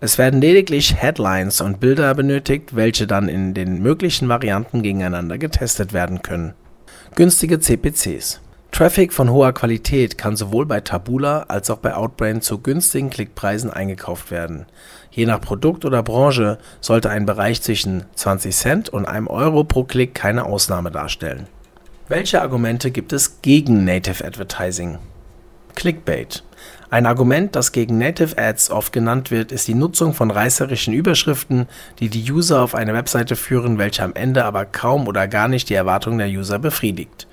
Es 0.00 0.18
werden 0.18 0.40
lediglich 0.40 0.94
Headlines 0.94 1.60
und 1.60 1.80
Bilder 1.80 2.14
benötigt, 2.14 2.76
welche 2.76 3.08
dann 3.08 3.28
in 3.28 3.54
den 3.54 3.82
möglichen 3.82 4.28
Varianten 4.28 4.82
gegeneinander 4.82 5.38
getestet 5.38 5.92
werden 5.92 6.22
können. 6.22 6.54
Günstige 7.16 7.58
CPCs 7.58 8.40
Traffic 8.70 9.12
von 9.12 9.30
hoher 9.30 9.52
Qualität 9.52 10.18
kann 10.18 10.36
sowohl 10.36 10.64
bei 10.66 10.80
Taboola 10.80 11.46
als 11.48 11.68
auch 11.70 11.78
bei 11.78 11.94
Outbrain 11.94 12.42
zu 12.42 12.58
günstigen 12.58 13.10
Klickpreisen 13.10 13.72
eingekauft 13.72 14.30
werden. 14.30 14.66
Je 15.10 15.26
nach 15.26 15.40
Produkt 15.40 15.84
oder 15.84 16.02
Branche 16.02 16.58
sollte 16.80 17.10
ein 17.10 17.26
Bereich 17.26 17.60
zwischen 17.62 18.04
20 18.14 18.54
Cent 18.54 18.88
und 18.88 19.06
einem 19.06 19.26
Euro 19.26 19.64
pro 19.64 19.84
Klick 19.84 20.14
keine 20.14 20.44
Ausnahme 20.44 20.90
darstellen. 20.90 21.48
Welche 22.08 22.40
Argumente 22.40 22.90
gibt 22.90 23.12
es 23.12 23.42
gegen 23.42 23.84
Native 23.84 24.24
Advertising? 24.24 24.98
Clickbait. 25.74 26.42
Ein 26.90 27.06
Argument, 27.06 27.54
das 27.54 27.72
gegen 27.72 27.98
Native 27.98 28.38
Ads 28.38 28.70
oft 28.70 28.92
genannt 28.92 29.30
wird, 29.30 29.52
ist 29.52 29.68
die 29.68 29.74
Nutzung 29.74 30.14
von 30.14 30.30
reißerischen 30.30 30.94
Überschriften, 30.94 31.68
die 32.00 32.08
die 32.08 32.32
User 32.32 32.62
auf 32.62 32.74
eine 32.74 32.94
Webseite 32.94 33.36
führen, 33.36 33.78
welche 33.78 34.02
am 34.02 34.14
Ende 34.14 34.44
aber 34.44 34.64
kaum 34.64 35.06
oder 35.06 35.28
gar 35.28 35.46
nicht 35.46 35.68
die 35.68 35.74
Erwartungen 35.74 36.18
der 36.18 36.28
User 36.28 36.58
befriedigt. 36.58 37.27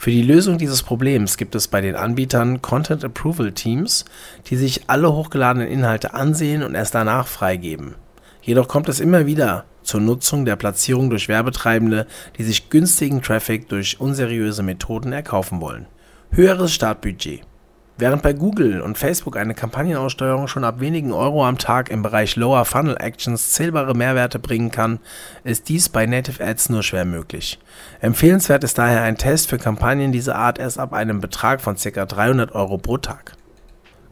Für 0.00 0.10
die 0.10 0.22
Lösung 0.22 0.56
dieses 0.56 0.82
Problems 0.82 1.36
gibt 1.36 1.54
es 1.54 1.68
bei 1.68 1.82
den 1.82 1.94
Anbietern 1.94 2.62
Content 2.62 3.04
Approval 3.04 3.52
Teams, 3.52 4.06
die 4.46 4.56
sich 4.56 4.84
alle 4.86 5.12
hochgeladenen 5.12 5.68
Inhalte 5.68 6.14
ansehen 6.14 6.62
und 6.62 6.74
erst 6.74 6.94
danach 6.94 7.26
freigeben. 7.26 7.96
Jedoch 8.40 8.66
kommt 8.66 8.88
es 8.88 8.98
immer 8.98 9.26
wieder 9.26 9.66
zur 9.82 10.00
Nutzung 10.00 10.46
der 10.46 10.56
Platzierung 10.56 11.10
durch 11.10 11.28
Werbetreibende, 11.28 12.06
die 12.38 12.44
sich 12.44 12.70
günstigen 12.70 13.20
Traffic 13.20 13.68
durch 13.68 14.00
unseriöse 14.00 14.62
Methoden 14.62 15.12
erkaufen 15.12 15.60
wollen. 15.60 15.84
Höheres 16.30 16.72
Startbudget 16.72 17.42
Während 18.00 18.22
bei 18.22 18.32
Google 18.32 18.80
und 18.80 18.96
Facebook 18.96 19.36
eine 19.36 19.52
Kampagnenaussteuerung 19.52 20.48
schon 20.48 20.64
ab 20.64 20.80
wenigen 20.80 21.12
Euro 21.12 21.44
am 21.44 21.58
Tag 21.58 21.90
im 21.90 22.00
Bereich 22.00 22.34
Lower 22.34 22.64
Funnel 22.64 22.96
Actions 22.98 23.52
zählbare 23.52 23.94
Mehrwerte 23.94 24.38
bringen 24.38 24.70
kann, 24.70 25.00
ist 25.44 25.68
dies 25.68 25.90
bei 25.90 26.06
Native 26.06 26.42
Ads 26.42 26.70
nur 26.70 26.82
schwer 26.82 27.04
möglich. 27.04 27.58
Empfehlenswert 28.00 28.64
ist 28.64 28.78
daher 28.78 29.02
ein 29.02 29.18
Test 29.18 29.50
für 29.50 29.58
Kampagnen 29.58 30.12
dieser 30.12 30.36
Art 30.36 30.58
erst 30.58 30.78
ab 30.78 30.94
einem 30.94 31.20
Betrag 31.20 31.60
von 31.60 31.76
ca. 31.76 32.06
300 32.06 32.54
Euro 32.54 32.78
pro 32.78 32.96
Tag. 32.96 33.34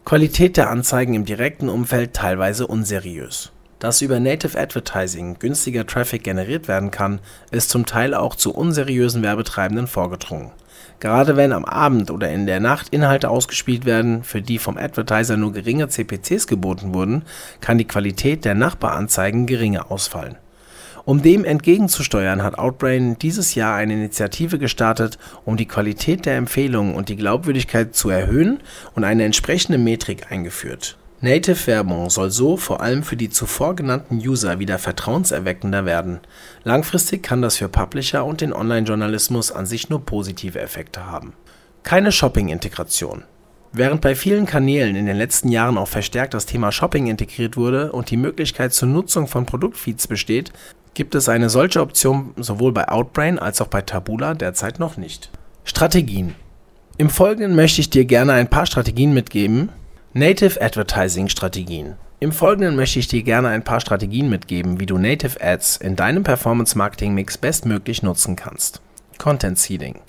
Qualität 0.05 0.57
der 0.57 0.69
Anzeigen 0.69 1.15
im 1.15 1.25
direkten 1.25 1.67
Umfeld 1.67 2.13
teilweise 2.13 2.67
unseriös. 2.67 3.51
Dass 3.79 4.03
über 4.03 4.19
Native 4.19 4.55
Advertising 4.55 5.39
günstiger 5.39 5.87
Traffic 5.87 6.23
generiert 6.23 6.67
werden 6.67 6.91
kann, 6.91 7.21
ist 7.49 7.71
zum 7.71 7.87
Teil 7.87 8.13
auch 8.13 8.35
zu 8.35 8.53
unseriösen 8.53 9.23
Werbetreibenden 9.23 9.87
vorgedrungen 9.87 10.51
Gerade 10.99 11.37
wenn 11.37 11.53
am 11.53 11.63
Abend 11.63 12.11
oder 12.11 12.29
in 12.29 12.45
der 12.45 12.59
Nacht 12.59 12.89
Inhalte 12.89 13.29
ausgespielt 13.29 13.85
werden, 13.85 14.23
für 14.23 14.41
die 14.41 14.59
vom 14.59 14.77
Advertiser 14.77 15.37
nur 15.37 15.53
geringe 15.53 15.87
CPCs 15.87 16.45
geboten 16.45 16.93
wurden, 16.93 17.23
kann 17.61 17.77
die 17.77 17.87
Qualität 17.87 18.43
der 18.43 18.53
Nachbaranzeigen 18.53 19.45
geringer 19.45 19.91
ausfallen. 19.91 20.35
Um 21.05 21.23
dem 21.23 21.45
entgegenzusteuern, 21.45 22.43
hat 22.43 22.59
Outbrain 22.59 23.17
dieses 23.17 23.55
Jahr 23.55 23.75
eine 23.75 23.93
Initiative 23.93 24.59
gestartet, 24.59 25.17
um 25.45 25.57
die 25.57 25.67
Qualität 25.67 26.25
der 26.27 26.35
Empfehlungen 26.35 26.93
und 26.93 27.09
die 27.09 27.15
Glaubwürdigkeit 27.15 27.95
zu 27.95 28.09
erhöhen 28.09 28.59
und 28.93 29.05
eine 29.05 29.23
entsprechende 29.23 29.79
Metrik 29.79 30.31
eingeführt 30.31 30.98
Native-Werbung 31.21 32.09
soll 32.09 32.31
so 32.31 32.55
vor 32.55 32.81
allem 32.81 33.03
für 33.03 33.17
die 33.17 33.29
zuvor 33.29 33.75
genannten 33.75 34.17
User 34.17 34.59
wieder 34.59 34.79
vertrauenserweckender 34.79 35.85
werden. 35.85 36.21
Langfristig 36.63 37.23
kann 37.23 37.41
das 37.41 37.57
für 37.57 37.67
Publisher 37.67 38.25
und 38.25 38.39
den 38.39 38.53
Online-Journalismus 38.53 39.51
an 39.51 39.65
sich 39.65 39.89
nur 39.89 40.05
positive 40.05 40.59
Effekte 40.59 41.07
haben. 41.07 41.33
Keine 41.83 42.11
Shopping-Integration 42.11 43.23
Während 43.71 44.01
bei 44.01 44.15
vielen 44.15 44.45
Kanälen 44.45 44.95
in 44.95 45.05
den 45.05 45.17
letzten 45.17 45.49
Jahren 45.49 45.77
auch 45.77 45.87
verstärkt 45.87 46.33
das 46.33 46.47
Thema 46.47 46.71
Shopping 46.71 47.07
integriert 47.07 47.55
wurde 47.55 47.91
und 47.91 48.09
die 48.09 48.17
Möglichkeit 48.17 48.73
zur 48.73 48.87
Nutzung 48.87 49.27
von 49.27 49.45
Produktfeeds 49.45 50.07
besteht, 50.07 50.51
gibt 50.95 51.13
es 51.13 51.29
eine 51.29 51.49
solche 51.49 51.81
Option 51.81 52.33
sowohl 52.37 52.71
bei 52.71 52.87
Outbrain 52.87 53.37
als 53.37 53.61
auch 53.61 53.67
bei 53.67 53.81
Taboola 53.81 54.33
derzeit 54.33 54.79
noch 54.79 54.97
nicht. 54.97 55.29
Strategien 55.65 56.33
Im 56.97 57.11
Folgenden 57.11 57.55
möchte 57.55 57.81
ich 57.81 57.91
dir 57.91 58.05
gerne 58.05 58.33
ein 58.33 58.49
paar 58.49 58.65
Strategien 58.65 59.13
mitgeben, 59.13 59.69
Native 60.13 60.59
Advertising 60.59 61.29
Strategien. 61.29 61.93
Im 62.19 62.31
Folgenden 62.31 62.75
möchte 62.75 62.97
ich 62.97 63.07
dir 63.07 63.21
gerne 63.21 63.49
ein 63.49 63.63
paar 63.63 63.79
Strategien 63.79 64.27
mitgeben, 64.27 64.79
wie 64.79 64.87
du 64.87 64.97
Native 64.97 65.39
Ads 65.39 65.77
in 65.77 65.95
deinem 65.95 66.23
Performance 66.23 66.75
Marketing 66.75 67.13
Mix 67.13 67.37
bestmöglich 67.37 68.01
nutzen 68.01 68.35
kannst. 68.35 68.81
Content 69.19 69.59
Seeding. 69.59 69.99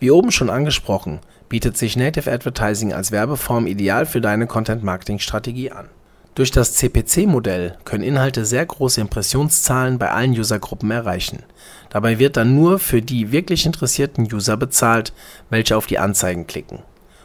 Wie 0.00 0.10
oben 0.10 0.32
schon 0.32 0.50
angesprochen, 0.50 1.20
bietet 1.48 1.78
sich 1.78 1.96
Native 1.96 2.30
Advertising 2.30 2.92
als 2.92 3.10
Werbeform 3.10 3.66
ideal 3.66 4.04
für 4.04 4.20
deine 4.20 4.46
Content 4.46 4.84
Marketing 4.84 5.18
Strategie 5.18 5.70
an. 5.72 5.88
Durch 6.34 6.50
das 6.50 6.74
CPC-Modell 6.74 7.78
können 7.86 8.04
Inhalte 8.04 8.44
sehr 8.44 8.66
große 8.66 9.00
Impressionszahlen 9.00 9.98
bei 9.98 10.10
allen 10.10 10.38
Usergruppen 10.38 10.90
erreichen. 10.90 11.42
Dabei 11.88 12.18
wird 12.18 12.36
dann 12.36 12.54
nur 12.54 12.78
für 12.78 13.00
die 13.00 13.32
wirklich 13.32 13.64
interessierten 13.64 14.28
User 14.30 14.58
bezahlt, 14.58 15.14
welche 15.48 15.74
auf 15.74 15.86
die 15.86 15.98
Anzeigen 15.98 16.46
klicken. 16.46 16.80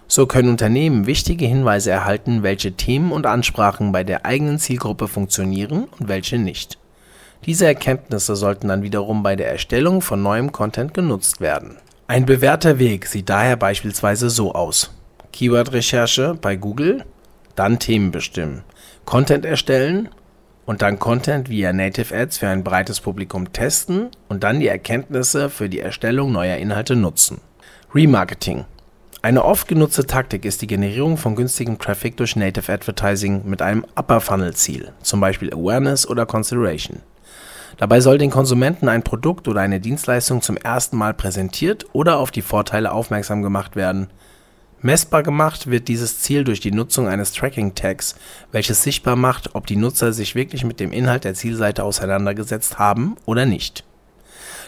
So 0.08 0.28
können 0.28 0.50
Unternehmen 0.50 1.06
wichtige 1.06 1.46
Hinweise 1.46 1.92
erhalten, 1.92 2.44
welche 2.44 2.74
Themen 2.74 3.12
und 3.12 3.26
Ansprachen 3.26 3.92
bei 3.92 4.04
der 4.04 4.26
eigenen 4.26 4.60
Zielgruppe 4.60 5.08
funktionieren 5.08 5.86
und 6.00 6.08
welche 6.08 6.38
nicht. 6.38 6.78
Diese 7.46 7.66
Erkenntnisse 7.66 8.36
sollten 8.36 8.70
dann 8.70 8.84
wiederum 8.84 9.24
bei 9.24 9.36
der 9.36 9.52
Erstellung 9.52 10.02
von 10.02 10.22
neuem 10.22 10.52
Content 10.52 10.94
genutzt 10.94 11.42
werden. 11.42 11.78
Ein 12.08 12.26
bewährter 12.26 12.80
Weg 12.80 13.06
sieht 13.08 13.30
daher 13.30 13.58
beispielsweise 13.58 14.30
so 14.30 14.54
aus: 14.54 14.92
Keyword-Recherche 15.32 16.38
bei 16.40 16.56
Google, 16.56 17.04
dann 17.56 17.80
Themen 17.80 18.12
bestimmen, 18.12 18.64
Content 19.06 19.46
erstellen 19.46 20.10
und 20.66 20.82
dann 20.82 21.00
Content 21.00 21.50
via 21.50 21.74
Native 21.74 22.16
Ads 22.16 22.38
für 22.38 22.48
ein 22.48 22.64
breites 22.64 23.02
Publikum 23.02 23.52
testen 23.52 24.10
und 24.30 24.44
dann 24.44 24.60
die 24.60 24.68
Erkenntnisse 24.68 25.50
für 25.50 25.70
die 25.70 25.80
Erstellung 25.80 26.32
neuer 26.32 26.58
Inhalte 26.58 26.96
nutzen. 26.96 27.42
Remarketing 27.94 28.66
eine 29.24 29.46
oft 29.46 29.70
genutzte 29.70 30.06
Taktik 30.06 30.44
ist 30.44 30.62
die 30.62 30.68
Generierung 30.68 31.15
von 31.15 31.38
günstigem 31.38 31.80
Traffic 31.80 32.18
durch 32.18 32.36
Native 32.36 32.70
Advertising 32.70 33.44
mit 33.46 33.62
einem 33.62 33.86
Upper-Funnel-Ziel, 33.96 34.92
zum 35.01 35.22
Beispiel 35.22 35.53
Awareness 35.53 36.06
oder 36.06 36.25
Consideration. 36.25 37.00
Dabei 37.77 38.01
soll 38.01 38.18
den 38.18 38.30
Konsumenten 38.30 38.89
ein 38.89 39.01
Produkt 39.01 39.48
oder 39.48 39.62
eine 39.62 39.80
Dienstleistung 39.80 40.42
zum 40.42 40.58
ersten 40.58 40.98
Mal 40.98 41.13
präsentiert 41.13 41.86
oder 41.94 42.20
auf 42.20 42.32
die 42.32 42.42
Vorteile 42.42 42.92
aufmerksam 42.92 43.42
gemacht 43.42 43.77
werden. 43.77 44.10
Messbar 44.82 45.24
gemacht 45.24 45.68
wird 45.72 45.88
dieses 45.88 46.20
Ziel 46.20 46.44
durch 46.44 46.60
die 46.60 46.74
Nutzung 46.74 47.08
eines 47.08 47.32
Tracking-Tags, 47.32 48.15
welches 48.51 48.84
sichtbar 48.84 49.15
macht, 49.15 49.56
ob 49.56 49.68
die 49.68 49.77
Nutzer 49.77 50.12
sich 50.12 50.36
wirklich 50.36 50.65
mit 50.65 50.82
dem 50.82 50.92
Inhalt 50.92 51.24
der 51.24 51.34
Zielseite 51.34 51.86
auseinandergesetzt 51.86 52.77
haben 52.77 53.15
oder 53.25 53.46
nicht 53.46 53.86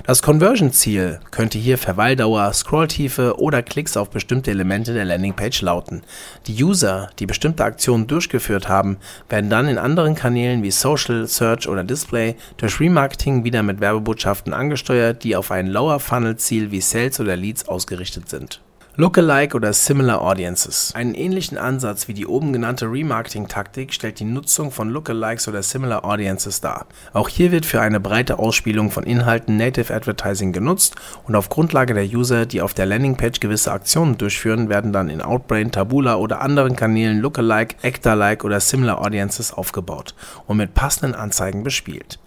das 0.03 0.21
Conversion-Ziel 0.21 1.19
könnte 1.31 1.57
hier 1.57 1.77
Verweildauer, 1.77 2.51
Scrolltiefe 2.53 3.39
oder 3.39 3.63
Klicks 3.63 3.97
auf 3.97 4.09
bestimmte 4.09 4.51
Elemente 4.51 4.93
der 4.93 5.05
Landingpage 5.05 5.61
lauten. 5.61 6.03
Die 6.47 6.63
User, 6.63 7.09
die 7.19 7.25
bestimmte 7.25 7.63
Aktionen 7.63 8.07
durchgeführt 8.07 8.67
haben, 8.67 8.97
werden 9.29 9.49
dann 9.49 9.67
in 9.67 9.77
anderen 9.77 10.15
Kanälen 10.15 10.63
wie 10.63 10.71
Social, 10.71 11.27
Search 11.27 11.67
oder 11.67 11.83
Display 11.83 12.35
durch 12.57 12.79
Remarketing 12.79 13.43
wieder 13.43 13.63
mit 13.63 13.79
Werbebotschaften 13.79 14.53
angesteuert, 14.53 15.23
die 15.23 15.35
auf 15.35 15.51
ein 15.51 15.67
Lower-Funnel-Ziel 15.67 16.71
wie 16.71 16.81
Sales 16.81 17.19
oder 17.19 17.35
Leads 17.35 17.67
ausgerichtet 17.67 18.29
sind 18.29 18.61
Lookalike 18.97 19.57
oder 19.57 19.73
Similar 19.73 20.21
Audiences. 20.21 20.93
Einen 20.95 21.15
ähnlichen 21.15 21.57
Ansatz 21.57 22.07
wie 22.07 22.13
die 22.13 22.25
oben 22.25 22.53
genannte 22.53 22.85
Remarketing-Taktik 22.85 23.93
stellt 23.93 24.21
die 24.21 24.23
Nutzung 24.23 24.71
von 24.71 24.89
Lookalikes 24.89 25.49
oder 25.49 25.61
Similar 25.63 26.05
Audiences 26.05 26.61
dar. 26.61 26.85
Auch 27.11 27.27
hier 27.27 27.51
wird 27.51 27.65
für 27.65 27.81
eine 27.81 27.99
breite 27.99 28.39
Ausspielung 28.39 28.91
von 28.91 29.03
Inhalten 29.03 29.57
Native 29.57 29.93
Advertising 29.93 30.53
genutzt 30.53 30.95
und 31.27 31.35
auf 31.35 31.49
Grundlage 31.49 31.93
der 31.93 32.05
User, 32.05 32.45
die 32.45 32.61
auf 32.61 32.73
der 32.73 32.85
Landingpage 32.85 33.41
gewisse 33.41 33.73
Aktionen 33.73 34.17
durchführen, 34.17 34.69
werden 34.69 34.93
dann 34.93 35.09
in 35.09 35.21
Outbrain, 35.21 35.73
Taboola 35.73 36.15
oder 36.15 36.39
anderen 36.39 36.77
Kanälen 36.77 37.19
Lookalike, 37.19 37.75
Actor-like 37.81 38.45
oder 38.45 38.61
Similar 38.61 39.01
Audiences 39.01 39.51
aufgebaut 39.51 40.15
und 40.47 40.55
mit 40.55 40.73
passenden 40.73 41.15
Anzeigen 41.15 41.63
bespielt. 41.63 42.17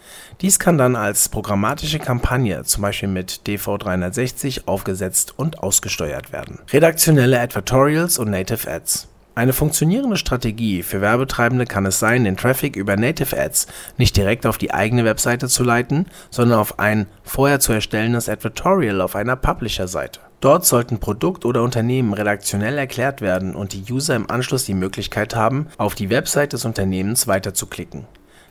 Dies 0.40 0.58
kann 0.58 0.78
dann 0.78 0.96
als 0.96 1.28
programmatische 1.28 1.98
Kampagne, 1.98 2.64
zum 2.64 2.82
Beispiel 2.82 3.08
mit 3.08 3.42
DV360, 3.46 4.62
aufgesetzt 4.66 5.34
und 5.36 5.60
ausgesteuert 5.60 6.32
werden. 6.32 6.60
Redaktionelle 6.70 7.40
Advertorials 7.40 8.18
und 8.18 8.30
Native 8.30 8.70
Ads 8.70 9.08
eine 9.38 9.52
funktionierende 9.52 10.16
Strategie 10.16 10.82
für 10.82 11.00
Werbetreibende 11.00 11.64
kann 11.64 11.86
es 11.86 12.00
sein, 12.00 12.24
den 12.24 12.36
Traffic 12.36 12.74
über 12.74 12.96
Native 12.96 13.38
Ads 13.38 13.68
nicht 13.96 14.16
direkt 14.16 14.46
auf 14.46 14.58
die 14.58 14.74
eigene 14.74 15.04
Webseite 15.04 15.46
zu 15.46 15.62
leiten, 15.62 16.06
sondern 16.28 16.58
auf 16.58 16.80
ein 16.80 17.06
vorher 17.22 17.60
zu 17.60 17.72
erstellendes 17.72 18.28
Advertorial 18.28 19.00
auf 19.00 19.14
einer 19.14 19.36
Publisher-Seite. 19.36 20.18
Dort 20.40 20.66
sollten 20.66 20.98
Produkt 20.98 21.44
oder 21.44 21.62
Unternehmen 21.62 22.14
redaktionell 22.14 22.76
erklärt 22.78 23.20
werden 23.20 23.54
und 23.54 23.74
die 23.74 23.84
User 23.92 24.16
im 24.16 24.28
Anschluss 24.28 24.64
die 24.64 24.74
Möglichkeit 24.74 25.36
haben, 25.36 25.68
auf 25.76 25.94
die 25.94 26.10
Website 26.10 26.52
des 26.52 26.64
Unternehmens 26.64 27.28
weiterzuklicken 27.28 28.08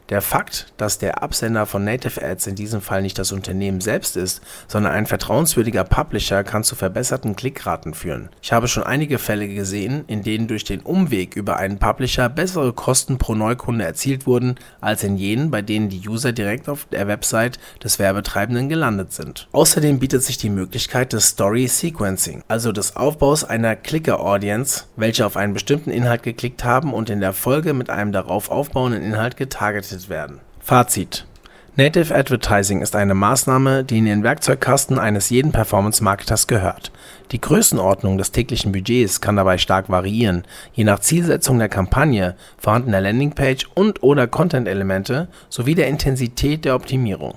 der 0.10 0.22
Fakt, 0.22 0.68
dass 0.78 1.00
der 1.00 1.22
Absender 1.22 1.66
von 1.66 1.84
Native 1.84 2.24
Ads 2.24 2.48
in 2.48 2.56
diesem 2.56 2.82
Fall 2.82 3.02
nicht 3.02 3.20
das 3.20 3.32
Unternehmen 3.32 3.82
selbst 3.82 4.16
ist, 4.16 4.42
sondern 4.68 4.94
ein 4.94 5.06
vertrauenswürdiger 5.06 5.84
Publisher, 5.84 6.44
kann 6.44 6.64
zu 6.64 6.76
verbesserten 6.76 7.36
Klickraten 7.36 7.94
führen. 7.94 8.30
Ich 8.42 8.54
habe 8.54 8.68
schon 8.68 8.84
einige 8.84 9.20
Fälle 9.20 9.48
gesehen, 9.48 10.06
in 10.08 10.24
denen 10.24 10.48
durch 10.48 10.64
den 10.64 10.80
Umweg 10.80 11.36
über 11.36 11.58
einen 11.58 11.78
Publisher 11.78 12.30
bessere 12.30 12.74
Kosten 12.74 13.18
pro 13.18 13.36
Neukunde 13.36 13.86
erzielt 13.86 14.26
wurden, 14.26 14.56
als 14.80 15.04
in 15.04 15.18
jenen, 15.18 15.52
bei 15.52 15.62
denen 15.62 15.90
die 15.90 16.08
User 16.08 16.32
direkt 16.32 16.70
auf 16.70 16.86
der 16.92 17.08
Website 17.08 17.60
des 17.84 18.00
Werbetreibenden 18.00 18.70
gelandet 18.70 19.12
sind. 19.12 19.48
Außerdem 19.52 20.00
bietet 20.00 20.24
sich 20.24 20.38
die 20.38 20.50
Möglichkeit 20.50 21.14
des 21.14 21.30
Story 21.30 21.68
Sequencing, 21.68 22.44
also 22.48 22.72
des 22.72 22.96
Aufbaus 22.96 23.44
einer 23.44 23.76
Clicker-Audience, 23.76 24.86
welche 24.96 25.26
auf 25.26 25.38
einen 25.38 25.54
bestimmten 25.54 25.90
Inhalt 25.90 26.24
geklickt 26.24 26.64
haben 26.64 26.94
und 26.94 27.10
in 27.10 27.20
der 27.20 27.34
Folge 27.34 27.74
mit 27.74 27.90
einem 27.90 28.12
darauf 28.12 28.50
aufbauenden 28.50 29.04
Inhalt 29.04 29.38
getargetet 29.38 29.97
getestet 29.98 30.10
werden. 30.10 30.40
Fazit 30.60 31.26
Native 31.76 32.16
Advertising 32.16 32.82
ist 32.82 32.96
eine 32.96 33.14
Maßnahme, 33.14 33.84
die 33.84 34.00
in 34.00 34.06
den 34.06 34.24
Werkzeugkasten 34.24 34.98
eines 34.98 35.30
jeden 35.30 35.52
Performance-Marketers 35.52 36.48
gehört. 36.48 36.92
Die 37.32 37.40
Größenordnung 37.40 38.18
des 38.18 38.32
täglichen 38.32 38.72
Budgets 38.72 39.22
kann 39.22 39.36
dabei 39.36 39.60
stark 39.60 39.88
variieren, 39.88 40.44
je 40.74 40.86
nach 40.86 41.00
Zielsetzung 41.02 41.60
der 41.60 41.70
Kampagne, 41.70 42.36
vorhandener 42.58 43.02
Landingpage 43.02 43.70
und/oder 43.76 44.26
Content-Elemente 44.26 45.28
sowie 45.50 45.76
der 45.76 45.88
Intensität 45.88 46.66
der 46.66 46.74
Optimierung. 46.74 47.36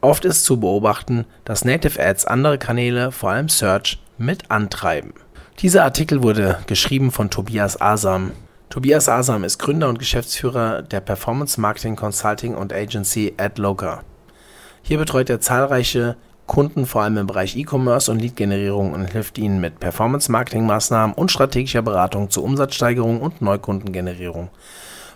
Oft 0.00 0.24
ist 0.24 0.46
zu 0.46 0.58
beobachten, 0.58 1.26
dass 1.44 1.66
Native 1.66 2.02
Ads 2.02 2.24
andere 2.24 2.56
Kanäle, 2.56 3.12
vor 3.12 3.32
allem 3.32 3.50
Search, 3.50 3.98
mit 4.16 4.50
antreiben. 4.50 5.12
Dieser 5.58 5.84
Artikel 5.84 6.22
wurde 6.22 6.60
geschrieben 6.66 7.10
von 7.10 7.28
Tobias 7.28 7.78
Asam 7.78 8.32
Tobias 8.68 9.08
Asam 9.08 9.44
ist 9.44 9.58
Gründer 9.58 9.88
und 9.88 9.98
Geschäftsführer 9.98 10.82
der 10.82 11.00
Performance 11.00 11.60
Marketing 11.60 11.96
Consulting 11.96 12.54
und 12.54 12.72
Agency 12.72 13.32
AdLoca. 13.36 14.02
Hier 14.82 14.98
betreut 14.98 15.30
er 15.30 15.40
zahlreiche 15.40 16.16
Kunden 16.46 16.86
vor 16.86 17.02
allem 17.02 17.16
im 17.16 17.26
Bereich 17.26 17.56
E-Commerce 17.56 18.10
und 18.10 18.20
Lead-Generierung 18.20 18.92
und 18.92 19.10
hilft 19.12 19.38
ihnen 19.38 19.60
mit 19.60 19.80
Performance-Marketing-Maßnahmen 19.80 21.14
und 21.14 21.30
strategischer 21.30 21.82
Beratung 21.82 22.30
zur 22.30 22.44
Umsatzsteigerung 22.44 23.20
und 23.20 23.40
Neukundengenerierung. 23.40 24.50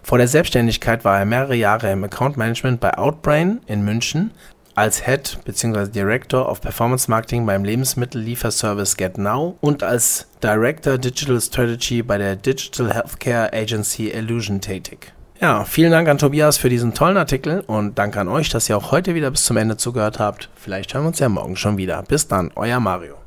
Vor 0.02 0.18
der 0.18 0.28
Selbstständigkeit 0.28 1.04
war 1.04 1.18
er 1.18 1.26
mehrere 1.26 1.54
Jahre 1.54 1.92
im 1.92 2.02
Account 2.04 2.36
Management 2.36 2.80
bei 2.80 2.96
Outbrain 2.96 3.60
in 3.66 3.84
München, 3.84 4.32
als 4.74 5.04
Head 5.06 5.38
bzw. 5.44 5.88
Director 5.88 6.48
of 6.48 6.60
Performance 6.60 7.10
Marketing 7.10 7.46
beim 7.46 7.64
Lebensmittellieferservice 7.64 8.96
GetNow 8.96 9.56
und 9.60 9.82
als 9.82 10.26
Director 10.42 10.98
Digital 10.98 11.40
Strategy 11.40 12.02
bei 12.02 12.18
der 12.18 12.36
Digital 12.36 12.92
Healthcare 12.92 13.52
Agency 13.52 14.10
Illusion 14.10 14.60
tätig. 14.60 15.12
Ja, 15.40 15.64
vielen 15.64 15.90
Dank 15.90 16.06
an 16.08 16.18
Tobias 16.18 16.58
für 16.58 16.68
diesen 16.68 16.92
tollen 16.92 17.16
Artikel 17.16 17.64
und 17.66 17.98
danke 17.98 18.20
an 18.20 18.28
euch, 18.28 18.50
dass 18.50 18.68
ihr 18.68 18.76
auch 18.76 18.92
heute 18.92 19.14
wieder 19.14 19.30
bis 19.30 19.44
zum 19.44 19.56
Ende 19.56 19.78
zugehört 19.78 20.18
habt. 20.18 20.50
Vielleicht 20.54 20.92
hören 20.92 21.04
wir 21.04 21.08
uns 21.08 21.18
ja 21.18 21.30
morgen 21.30 21.56
schon 21.56 21.78
wieder. 21.78 22.02
Bis 22.02 22.28
dann, 22.28 22.50
euer 22.56 22.78
Mario. 22.78 23.19